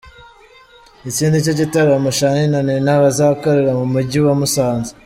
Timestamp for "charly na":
2.17-2.59